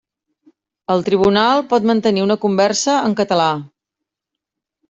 [0.93, 3.51] El tribunal pot mantenir una conversa en català.